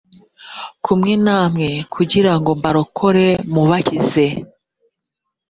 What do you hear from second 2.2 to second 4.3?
ngo mbarokore mubakize